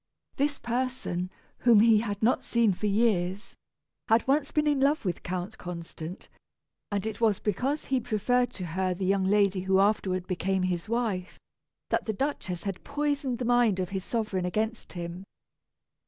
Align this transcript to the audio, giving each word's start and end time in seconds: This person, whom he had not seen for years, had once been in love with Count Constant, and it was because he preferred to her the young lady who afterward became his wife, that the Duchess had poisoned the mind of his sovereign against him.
This 0.37 0.57
person, 0.57 1.29
whom 1.59 1.79
he 1.81 1.99
had 1.99 2.23
not 2.23 2.43
seen 2.43 2.73
for 2.73 2.87
years, 2.87 3.55
had 4.07 4.27
once 4.27 4.51
been 4.51 4.65
in 4.65 4.79
love 4.79 5.05
with 5.05 5.21
Count 5.21 5.59
Constant, 5.59 6.27
and 6.91 7.05
it 7.05 7.21
was 7.21 7.37
because 7.37 7.85
he 7.85 7.99
preferred 7.99 8.49
to 8.53 8.65
her 8.65 8.95
the 8.95 9.05
young 9.05 9.25
lady 9.25 9.59
who 9.61 9.77
afterward 9.79 10.25
became 10.25 10.63
his 10.63 10.89
wife, 10.89 11.39
that 11.91 12.05
the 12.05 12.13
Duchess 12.13 12.63
had 12.63 12.83
poisoned 12.83 13.37
the 13.37 13.45
mind 13.45 13.79
of 13.79 13.89
his 13.89 14.03
sovereign 14.03 14.43
against 14.43 14.93
him. 14.93 15.23